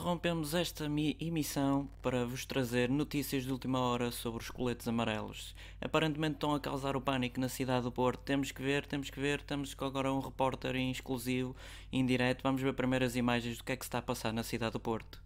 interrompemos 0.00 0.54
esta 0.54 0.86
emissão 1.20 1.86
para 2.00 2.24
vos 2.24 2.46
trazer 2.46 2.88
notícias 2.88 3.44
de 3.44 3.52
última 3.52 3.78
hora 3.80 4.10
sobre 4.10 4.42
os 4.42 4.48
coletes 4.48 4.88
amarelos. 4.88 5.54
Aparentemente 5.78 6.36
estão 6.36 6.54
a 6.54 6.58
causar 6.58 6.96
o 6.96 7.02
pânico 7.02 7.38
na 7.38 7.50
cidade 7.50 7.82
do 7.82 7.92
Porto. 7.92 8.20
Temos 8.20 8.50
que 8.50 8.62
ver, 8.62 8.86
temos 8.86 9.10
que 9.10 9.20
ver, 9.20 9.42
temos 9.42 9.76
agora 9.78 10.10
um 10.10 10.18
repórter 10.18 10.74
em 10.74 10.90
exclusivo, 10.90 11.54
em 11.92 12.06
direto. 12.06 12.42
Vamos 12.42 12.62
ver 12.62 12.72
primeiras 12.72 13.14
imagens 13.14 13.58
do 13.58 13.64
que 13.64 13.72
é 13.72 13.76
que 13.76 13.84
se 13.84 13.88
está 13.88 13.98
a 13.98 14.02
passar 14.02 14.32
na 14.32 14.42
cidade 14.42 14.72
do 14.72 14.80
Porto. 14.80 15.22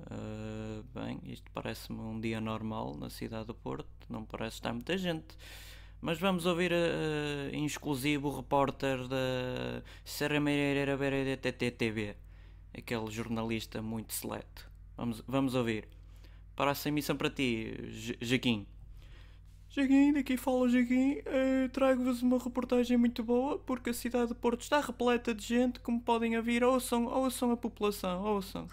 Uh, 0.00 0.82
bem, 0.92 1.20
isto 1.22 1.48
parece-me 1.52 2.00
um 2.00 2.20
dia 2.20 2.40
normal 2.40 2.96
na 2.96 3.08
cidade 3.08 3.46
do 3.46 3.54
Porto, 3.54 3.86
não 4.08 4.24
parece 4.24 4.56
estar 4.56 4.72
muita 4.72 4.98
gente. 4.98 5.38
Mas 6.00 6.18
vamos 6.18 6.44
ouvir 6.44 6.72
uh, 6.72 7.54
em 7.54 7.64
exclusivo 7.64 8.30
o 8.30 8.36
repórter 8.36 9.06
da 9.06 9.80
Serra 10.04 10.40
Meira 10.40 11.38
TV 11.78 12.16
aquele 12.76 13.10
jornalista 13.10 13.80
muito 13.80 14.12
seleto. 14.12 14.70
Vamos, 14.96 15.22
vamos 15.26 15.54
ouvir. 15.54 15.88
Para 16.56 16.70
essa 16.70 16.88
emissão 16.88 17.16
para 17.16 17.30
ti, 17.30 18.16
Jaquim. 18.20 18.66
Jaquim, 19.68 20.12
daqui 20.12 20.36
fala 20.36 20.68
Jaquim. 20.68 21.18
Uh, 21.18 21.68
Trago-vos 21.72 22.22
uma 22.22 22.38
reportagem 22.38 22.96
muito 22.96 23.24
boa 23.24 23.58
porque 23.58 23.90
a 23.90 23.94
cidade 23.94 24.28
de 24.28 24.34
Porto 24.34 24.60
está 24.60 24.80
repleta 24.80 25.34
de 25.34 25.44
gente, 25.44 25.80
como 25.80 26.00
podem 26.00 26.36
ouvir. 26.36 26.62
Ouçam, 26.62 27.06
ouçam 27.06 27.50
a 27.50 27.56
população, 27.56 28.22
ouçam. 28.22 28.68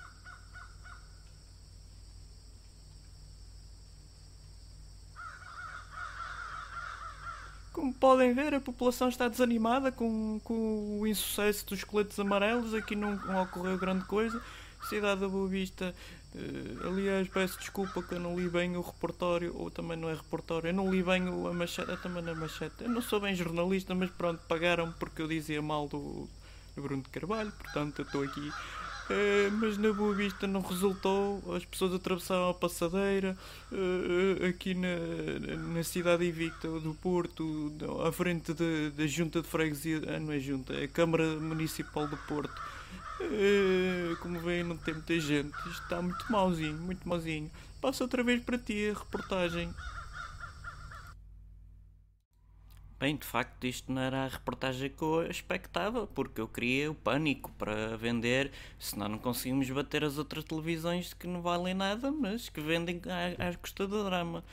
Como 7.72 7.94
podem 7.94 8.33
ver, 8.33 8.53
a 8.53 8.59
população 8.59 9.08
está 9.08 9.27
desanimada 9.27 9.91
com, 9.91 10.39
com 10.44 11.00
o 11.00 11.08
insucesso 11.08 11.66
dos 11.67 11.83
coletes 11.83 12.19
amarelos. 12.19 12.73
Aqui 12.73 12.95
não, 12.95 13.16
não 13.16 13.41
ocorreu 13.41 13.77
grande 13.77 14.03
coisa. 14.05 14.41
Cidade 14.89 15.22
da 15.22 15.30
Boa 15.30 15.47
Vista, 15.47 15.95
uh, 16.36 16.88
aliás, 16.88 17.27
peço 17.27 17.59
desculpa 17.59 18.02
que 18.02 18.16
eu 18.16 18.19
não 18.19 18.38
li 18.38 18.49
bem 18.49 18.75
o 18.75 18.81
reportório, 18.81 19.55
ou 19.55 19.69
também 19.69 19.95
não 19.95 20.09
é 20.09 20.14
reportório, 20.14 20.69
eu 20.69 20.73
não 20.73 20.92
li 20.92 21.03
bem 21.03 21.27
a 21.27 21.53
machete, 21.53 21.95
também 22.02 22.23
na 22.23 22.33
machete. 22.33 22.75
Eu 22.81 22.89
não 22.89 23.02
sou 23.02 23.19
bem 23.19 23.36
jornalista, 23.36 23.94
mas 23.94 24.09
pronto, 24.09 24.42
pagaram 24.47 24.92
porque 24.94 25.22
eu 25.22 25.27
dizia 25.27 25.61
mal 25.61 25.88
do, 25.88 26.27
do 26.75 26.81
Bruno 26.81 27.03
de 27.03 27.09
Carvalho, 27.09 27.52
portanto 27.52 27.99
eu 27.99 28.05
estou 28.05 28.23
aqui 28.23 28.52
Uh, 29.12 29.52
mas 29.59 29.78
na 29.78 29.92
Boa 29.92 30.16
Vista 30.16 30.48
não 30.48 30.62
resultou. 30.62 31.44
As 31.54 31.66
pessoas 31.66 31.94
atravessaram 31.94 32.50
a 32.50 32.54
passadeira 32.54 33.38
uh, 33.72 34.45
aqui 34.45 34.73
na, 34.73 34.88
na 35.73 35.84
cidade 35.84 36.26
invicta 36.26 36.67
do 36.80 36.94
Porto, 36.94 37.73
à 38.06 38.12
frente 38.12 38.54
da, 38.54 39.06
Junta 39.08 39.42
de 39.42 39.48
Freguesia. 39.48 40.02
Ah, 40.08 40.20
não 40.20 40.32
é 40.32 40.39
Junta, 40.39 40.73
é 40.73 40.86
a 40.86 40.88
Câmara 40.88 41.26
Municipal 41.39 42.08
do 42.08 42.16
Porto. 42.17 42.54
Como 44.22 44.39
veem, 44.39 44.64
não 44.64 44.78
tem 44.78 44.94
muita 44.94 45.20
gente. 45.20 45.54
Está 45.70 46.02
muito 46.02 46.26
mauzinho, 46.32 46.78
muito 46.78 47.08
mauzinho. 47.08 47.52
Passo 47.82 48.04
outra 48.04 48.23
vez 48.23 48.42
para 48.44 48.58
ti 48.58 48.89
a 48.89 48.98
reportagem. 48.98 49.73
Bem, 53.02 53.16
de 53.16 53.25
facto, 53.25 53.66
isto 53.66 53.91
não 53.91 53.99
era 53.99 54.25
a 54.25 54.27
reportagem 54.27 54.88
que 54.88 55.02
eu 55.02 55.25
expectava, 55.25 56.05
porque 56.05 56.39
eu 56.39 56.47
queria 56.47 56.91
o 56.91 56.94
pânico 56.94 57.52
para 57.53 57.97
vender, 57.97 58.52
senão 58.77 59.09
não 59.09 59.17
conseguimos 59.17 59.67
bater 59.71 60.03
as 60.03 60.19
outras 60.19 60.43
televisões 60.43 61.11
que 61.11 61.25
não 61.25 61.41
valem 61.41 61.73
nada, 61.73 62.11
mas 62.11 62.47
que 62.47 62.61
vendem 62.61 63.02
à, 63.08 63.47
à 63.49 63.58
custa 63.58 63.88
do 63.88 64.03
drama. 64.03 64.43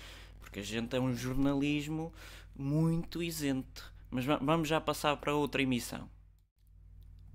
Porque 0.40 0.60
a 0.60 0.62
gente 0.62 0.96
é 0.96 0.98
um 0.98 1.14
jornalismo 1.14 2.10
muito 2.56 3.22
isento. 3.22 3.92
Mas 4.10 4.24
vamos 4.24 4.66
já 4.66 4.80
passar 4.80 5.14
para 5.18 5.34
outra 5.34 5.60
emissão. 5.60 6.08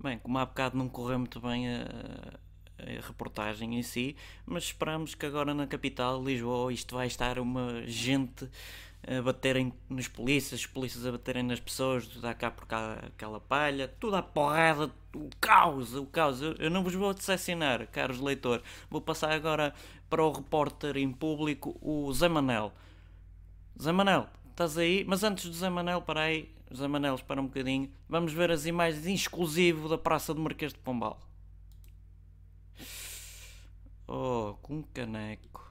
Bem, 0.02 0.18
como 0.18 0.36
há 0.36 0.44
bocado 0.44 0.76
não 0.76 0.88
correu 0.88 1.20
muito 1.20 1.40
bem 1.40 1.68
a, 1.68 2.40
a 2.76 3.06
reportagem 3.06 3.78
em 3.78 3.84
si, 3.84 4.16
mas 4.44 4.64
esperamos 4.64 5.14
que 5.14 5.24
agora 5.24 5.54
na 5.54 5.68
capital, 5.68 6.20
Lisboa, 6.24 6.72
isto 6.72 6.96
vai 6.96 7.06
estar 7.06 7.38
uma 7.38 7.86
gente 7.86 8.50
a 9.06 9.22
baterem 9.22 9.72
nos 9.88 10.08
polícias, 10.08 10.60
os 10.60 10.66
polícias 10.66 11.04
a 11.06 11.12
baterem 11.12 11.42
nas 11.42 11.60
pessoas, 11.60 12.06
dar 12.20 12.34
cá 12.34 12.50
por 12.50 12.66
cá 12.66 12.94
aquela 13.06 13.40
palha, 13.40 13.88
tudo 14.00 14.16
à 14.16 14.22
porrada, 14.22 14.90
o 15.14 15.30
caos, 15.40 15.94
o 15.94 16.06
caos. 16.06 16.40
Eu, 16.40 16.54
eu 16.54 16.70
não 16.70 16.82
vos 16.82 16.94
vou 16.94 17.12
decepcionar, 17.12 17.86
caros 17.88 18.20
leitores. 18.20 18.64
Vou 18.90 19.00
passar 19.00 19.32
agora 19.32 19.74
para 20.08 20.24
o 20.24 20.32
repórter 20.32 20.96
em 20.96 21.12
público, 21.12 21.76
o 21.80 22.12
Zé 22.12 22.28
Manel. 22.28 22.72
Zé 23.80 23.92
Manel, 23.92 24.28
estás 24.50 24.78
aí? 24.78 25.04
Mas 25.06 25.22
antes 25.22 25.46
do 25.46 25.54
Zé 25.54 25.68
Manel, 25.68 26.00
para 26.02 26.22
aí, 26.22 26.50
Zé 26.74 26.88
Manel, 26.88 27.14
espera 27.14 27.40
um 27.40 27.46
bocadinho. 27.46 27.90
Vamos 28.08 28.32
ver 28.32 28.50
as 28.50 28.66
imagens 28.66 29.06
em 29.06 29.14
exclusivo 29.14 29.88
da 29.88 29.98
Praça 29.98 30.32
do 30.32 30.40
Marquês 30.40 30.72
de 30.72 30.78
Pombal. 30.78 31.20
Oh, 34.06 34.54
com 34.62 34.82
caneco 34.82 35.63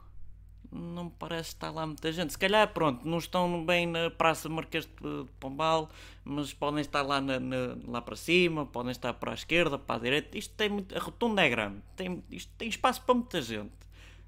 não 0.73 1.09
parece 1.09 1.49
estar 1.49 1.71
lá 1.71 1.85
muita 1.85 2.11
gente. 2.11 2.33
Se 2.33 2.37
calhar, 2.37 2.67
pronto, 2.73 3.07
não 3.07 3.17
estão 3.17 3.63
bem 3.63 3.85
na 3.85 4.09
Praça 4.09 4.49
Marquês 4.49 4.85
de 4.85 5.25
Pombal, 5.39 5.89
mas 6.25 6.53
podem 6.53 6.81
estar 6.81 7.01
lá, 7.01 7.21
na, 7.21 7.39
na, 7.39 7.77
lá 7.87 8.01
para 8.01 8.15
cima, 8.15 8.65
podem 8.65 8.91
estar 8.91 9.13
para 9.13 9.31
a 9.31 9.33
esquerda, 9.33 9.77
para 9.77 9.95
a 9.95 9.99
direita. 9.99 10.37
Isto 10.37 10.53
tem 10.55 10.69
muito, 10.69 10.97
a 10.97 10.99
rotunda 10.99 11.41
é 11.43 11.49
grande, 11.49 11.77
tem, 11.95 12.23
isto 12.31 12.51
tem 12.57 12.67
espaço 12.67 13.01
para 13.03 13.15
muita 13.15 13.41
gente. 13.41 13.71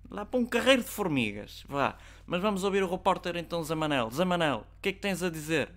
Lá 0.09 0.23
para 0.23 0.39
um 0.39 0.45
carreiro 0.45 0.83
de 0.83 0.89
formigas, 0.89 1.65
vá. 1.67 1.97
Mas 2.27 2.41
vamos 2.41 2.63
ouvir 2.63 2.83
o 2.83 2.89
repórter 2.89 3.35
então, 3.37 3.63
Zamanel. 3.63 4.09
Zamanel, 4.11 4.65
o 4.77 4.81
que 4.81 4.89
é 4.89 4.93
que 4.93 4.99
tens 4.99 5.23
a 5.23 5.29
dizer? 5.29 5.71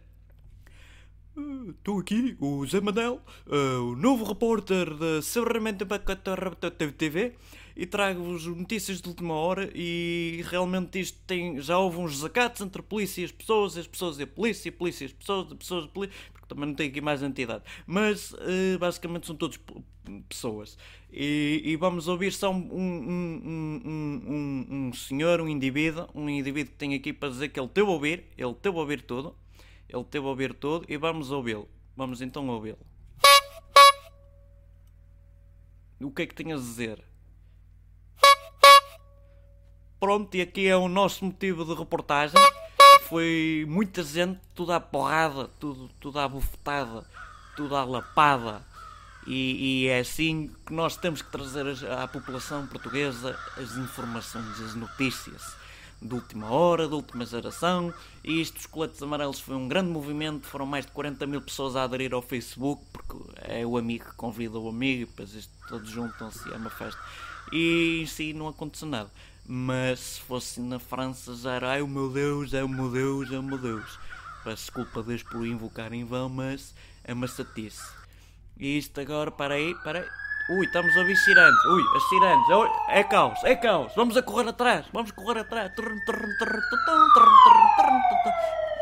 Estou 1.68 1.96
uh, 1.96 2.00
aqui, 2.00 2.36
o 2.40 2.66
Zé 2.66 2.80
Manel, 2.80 3.22
uh, 3.46 3.92
o 3.92 3.96
novo 3.96 4.24
repórter 4.24 4.92
da 4.94 5.22
Seguramente 5.22 5.84
TV 6.96 7.36
e 7.78 7.86
trago-vos 7.86 8.44
notícias 8.44 9.00
de 9.00 9.08
última 9.08 9.34
hora 9.34 9.70
e 9.72 10.44
realmente 10.48 10.98
isto 10.98 11.16
tem, 11.24 11.60
já 11.60 11.78
houve 11.78 11.98
uns 11.98 12.16
desacatos 12.16 12.60
entre 12.60 12.80
a 12.80 12.82
polícia 12.82 13.22
e 13.22 13.24
as 13.24 13.30
pessoas, 13.30 13.78
as 13.78 13.86
pessoas 13.86 14.18
e 14.18 14.24
a 14.24 14.26
polícia, 14.26 14.68
a 14.68 14.72
polícia 14.72 15.04
e 15.04 15.06
as 15.06 15.12
pessoas, 15.12 15.46
as 15.52 15.58
pessoas 15.58 15.84
e 15.84 15.86
a 15.86 15.90
polícia, 15.90 16.16
porque 16.32 16.46
também 16.48 16.66
não 16.66 16.74
tem 16.74 16.88
aqui 16.88 17.00
mais 17.00 17.22
entidade. 17.22 17.62
Mas 17.86 18.32
uh, 18.32 18.78
basicamente 18.80 19.28
são 19.28 19.36
todos 19.36 19.60
pessoas. 20.28 20.76
E, 21.12 21.62
e, 21.64 21.76
vamos 21.76 22.08
ouvir 22.08 22.32
só 22.32 22.50
um, 22.50 22.56
um, 22.56 23.80
um, 23.86 24.66
um, 24.88 24.92
senhor, 24.92 25.40
um 25.40 25.48
indivíduo, 25.48 26.08
um 26.12 26.28
indivíduo 26.28 26.72
que 26.72 26.78
tem 26.78 26.94
aqui 26.94 27.12
para 27.12 27.28
dizer 27.28 27.48
que 27.48 27.60
ele 27.60 27.68
teve 27.68 27.86
a 27.86 27.92
ouvir, 27.92 28.24
ele 28.36 28.54
teve 28.54 28.76
a 28.76 28.80
ouvir 28.80 29.02
tudo, 29.02 29.36
ele 29.88 30.04
teve 30.04 30.26
a 30.26 30.28
ouvir 30.28 30.52
tudo 30.52 30.84
e 30.88 30.96
vamos 30.96 31.30
ouvi-lo. 31.30 31.68
Vamos 31.96 32.20
então 32.20 32.48
ouvi-lo. 32.48 32.78
O 36.00 36.10
que 36.10 36.22
é 36.22 36.26
que 36.26 36.34
tem 36.34 36.52
a 36.52 36.56
dizer? 36.56 37.07
Pronto, 40.00 40.32
e 40.36 40.40
aqui 40.40 40.68
é 40.68 40.76
o 40.76 40.86
nosso 40.86 41.24
motivo 41.24 41.64
de 41.64 41.74
reportagem. 41.74 42.40
Foi 43.08 43.66
muita 43.68 44.04
gente, 44.04 44.38
tudo 44.54 44.72
à 44.72 44.78
porrada, 44.78 45.50
tudo, 45.58 45.90
tudo 45.98 46.20
à 46.20 46.28
bufetada, 46.28 47.04
tudo 47.56 47.74
à 47.74 47.84
lapada. 47.84 48.62
E, 49.26 49.86
e, 49.86 49.88
é 49.88 49.98
assim 49.98 50.50
que 50.64 50.72
nós 50.72 50.96
temos 50.96 51.20
que 51.20 51.30
trazer 51.32 51.66
à 51.90 52.06
população 52.06 52.64
portuguesa 52.68 53.36
as 53.56 53.76
informações, 53.76 54.60
as 54.60 54.74
notícias 54.76 55.56
de 56.00 56.14
última 56.14 56.48
hora, 56.48 56.86
de 56.86 56.94
última 56.94 57.26
geração. 57.26 57.92
E 58.22 58.40
isto 58.40 58.54
dos 58.54 58.66
coletes 58.66 59.02
amarelos 59.02 59.40
foi 59.40 59.56
um 59.56 59.66
grande 59.66 59.90
movimento. 59.90 60.46
Foram 60.46 60.64
mais 60.64 60.86
de 60.86 60.92
40 60.92 61.26
mil 61.26 61.42
pessoas 61.42 61.74
a 61.74 61.82
aderir 61.82 62.14
ao 62.14 62.22
Facebook, 62.22 62.84
porque 62.92 63.16
é 63.38 63.66
o 63.66 63.76
amigo 63.76 64.04
que 64.04 64.14
convida 64.14 64.60
o 64.60 64.68
amigo, 64.68 65.02
e 65.02 65.06
depois 65.06 65.34
isto, 65.34 65.52
todos 65.68 65.90
juntam-se 65.90 66.48
é 66.52 66.56
uma 66.56 66.70
festa. 66.70 67.00
E 67.52 68.00
em 68.02 68.06
si 68.06 68.32
não 68.32 68.46
aconteceu 68.46 68.86
nada. 68.86 69.10
Mas 69.50 69.98
se 69.98 70.20
fosse 70.20 70.60
na 70.60 70.78
França 70.78 71.34
já 71.34 71.54
era 71.54 71.70
ai 71.70 71.80
o 71.80 71.88
meu 71.88 72.10
Deus, 72.10 72.52
é 72.52 72.62
o 72.62 72.68
meu 72.68 72.90
Deus, 72.90 73.32
é 73.32 73.38
o 73.38 73.42
meu 73.42 73.56
Deus. 73.56 73.98
Peço 74.44 74.64
desculpa 74.64 75.02
Deus 75.02 75.22
por 75.22 75.46
invocar 75.46 75.90
em 75.94 76.04
vão, 76.04 76.28
mas 76.28 76.74
é 77.02 77.14
uma 77.14 77.26
chatice. 77.26 77.82
E 78.58 78.76
isto 78.76 79.00
agora, 79.00 79.30
para 79.30 79.54
aí, 79.54 79.74
para 79.82 80.00
aí. 80.00 80.06
Ui, 80.50 80.66
estamos 80.66 80.94
a 80.94 81.00
ouvir 81.00 81.16
sirenes. 81.16 81.64
Ui, 81.64 81.82
as 81.96 82.08
sirenes. 82.10 82.46
É 82.88 83.02
caos, 83.04 83.42
é 83.44 83.56
caos. 83.56 83.92
Vamos 83.96 84.18
a 84.18 84.22
correr 84.22 84.50
atrás. 84.50 84.84
Vamos 84.92 85.12
correr 85.12 85.40
atrás. 85.40 85.72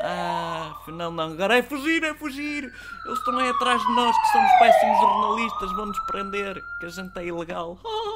Ah, 0.01 0.75
afinal 0.81 1.13
não. 1.13 1.33
Agora 1.33 1.59
é 1.59 1.63
fugir, 1.63 2.03
é 2.03 2.15
fugir. 2.15 2.65
Eles 3.05 3.19
estão 3.19 3.39
aí 3.39 3.51
atrás 3.51 3.81
de 3.81 3.93
nós 3.95 4.17
que 4.17 4.33
somos 4.33 4.53
péssimos 4.59 5.01
jornalistas. 5.01 5.73
Vão-nos 5.73 5.99
prender. 6.07 6.65
Que 6.81 6.87
a 6.87 6.89
gente 6.89 7.19
é 7.19 7.27
ilegal. 7.27 7.79